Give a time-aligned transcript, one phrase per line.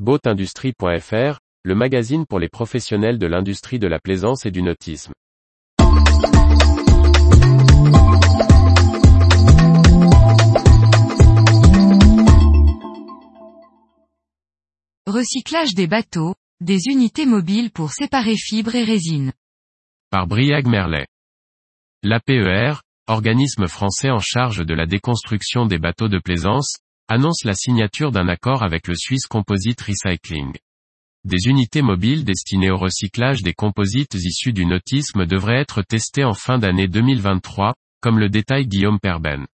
[0.00, 5.12] Boatindustrie.fr, le magazine pour les professionnels de l'industrie de la plaisance et du nautisme.
[15.06, 19.32] Recyclage des bateaux, des unités mobiles pour séparer fibres et résine.
[20.10, 21.06] Par Briag Merlet.
[22.02, 26.78] L'APER, organisme français en charge de la déconstruction des bateaux de plaisance,
[27.08, 30.54] annonce la signature d'un accord avec le Swiss Composite Recycling.
[31.24, 36.34] Des unités mobiles destinées au recyclage des composites issus du nautisme devraient être testées en
[36.34, 39.46] fin d'année 2023, comme le détaille Guillaume Perben.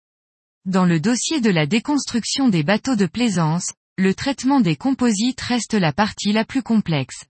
[0.66, 5.74] Dans le dossier de la déconstruction des bateaux de plaisance, le traitement des composites reste
[5.74, 7.26] la partie la plus complexe.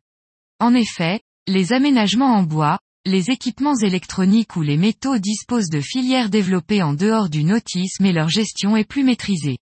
[0.59, 6.29] En effet, les aménagements en bois, les équipements électroniques ou les métaux disposent de filières
[6.29, 9.57] développées en dehors du nautisme et leur gestion est plus maîtrisée.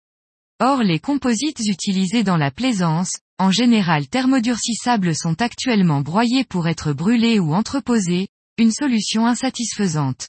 [0.59, 6.95] Or les composites utilisés dans la plaisance, en général thermodurcissables sont actuellement broyés pour être
[6.95, 10.29] brûlés ou entreposés, une solution insatisfaisante.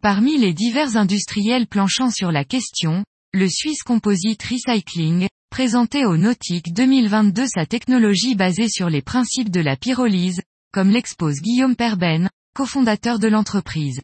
[0.00, 6.72] Parmi les divers industriels planchant sur la question, le Swiss Composite Recycling, présentait au Nautique
[6.72, 10.40] 2022 sa technologie basée sur les principes de la pyrolyse,
[10.72, 14.00] comme l'expose Guillaume Perben, cofondateur de l'entreprise.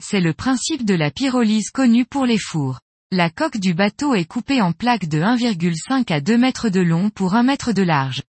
[0.00, 2.78] C'est le principe de la pyrolyse connu pour les fours.
[3.12, 7.10] La coque du bateau est coupée en plaques de 1,5 à 2 mètres de long
[7.10, 8.22] pour 1 mètre de large.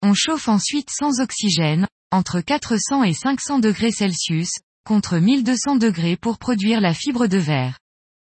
[0.00, 4.48] On chauffe ensuite sans oxygène, entre 400 et 500 degrés Celsius,
[4.86, 7.78] contre 1200 degrés pour produire la fibre de verre.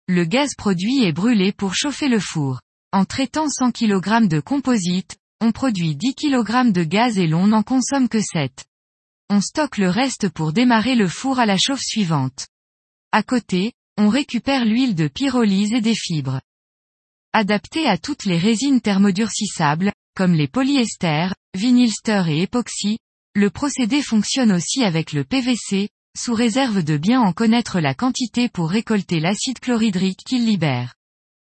[0.07, 2.61] Le gaz produit est brûlé pour chauffer le four.
[2.91, 7.63] En traitant 100 kg de composite, on produit 10 kg de gaz et l'on n'en
[7.63, 8.63] consomme que 7.
[9.31, 12.45] On stocke le reste pour démarrer le four à la chauffe suivante.
[13.11, 16.39] À côté, on récupère l'huile de pyrolyse et des fibres.
[17.33, 22.99] Adapté à toutes les résines thermodurcissables, comme les polyesters, vinylster et époxy,
[23.35, 28.47] le procédé fonctionne aussi avec le PVC, sous réserve de bien en connaître la quantité
[28.47, 30.93] pour récolter l'acide chlorhydrique qu'il libère.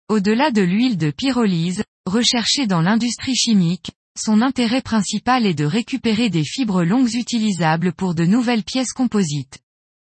[0.08, 6.30] Au-delà de l'huile de pyrolyse, recherchée dans l'industrie chimique, son intérêt principal est de récupérer
[6.30, 9.58] des fibres longues utilisables pour de nouvelles pièces composites.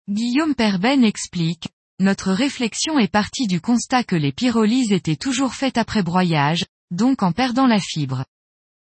[0.09, 1.67] Guillaume Perben explique,
[2.01, 7.23] notre réflexion est partie du constat que les pyrolyses étaient toujours faites après broyage, donc
[7.23, 8.25] en perdant la fibre.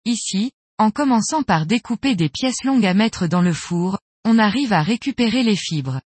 [0.04, 4.72] Ici, en commençant par découper des pièces longues à mettre dans le four, on arrive
[4.72, 6.00] à récupérer les fibres.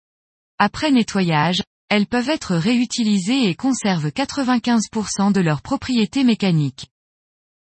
[0.60, 6.88] Après nettoyage, elles peuvent être réutilisées et conservent 95% de leurs propriétés mécaniques.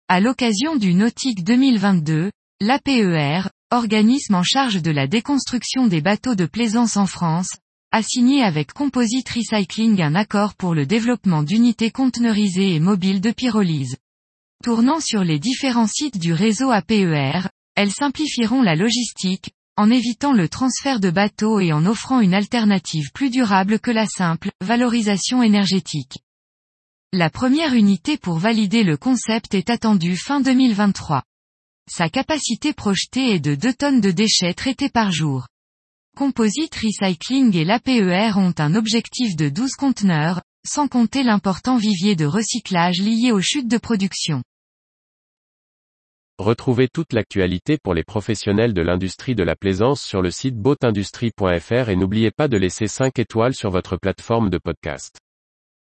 [0.09, 6.45] À l'occasion du Nautique 2022, l'APER, organisme en charge de la déconstruction des bateaux de
[6.45, 7.51] plaisance en France,
[7.91, 13.31] a signé avec Composite Recycling un accord pour le développement d'unités conteneurisées et mobiles de
[13.31, 13.97] pyrolyse.
[14.63, 20.47] Tournant sur les différents sites du réseau APER, elles simplifieront la logistique, en évitant le
[20.49, 26.19] transfert de bateaux et en offrant une alternative plus durable que la simple valorisation énergétique.
[27.11, 31.23] La première unité pour valider le concept est attendue fin 2023.
[31.89, 35.47] Sa capacité projetée est de 2 tonnes de déchets traités par jour.
[36.19, 42.25] Composite Recycling et l'APER ont un objectif de 12 conteneurs, sans compter l'important vivier de
[42.25, 44.43] recyclage lié aux chutes de production.
[46.37, 51.87] Retrouvez toute l'actualité pour les professionnels de l'industrie de la plaisance sur le site boatindustrie.fr
[51.87, 55.19] et n'oubliez pas de laisser 5 étoiles sur votre plateforme de podcast.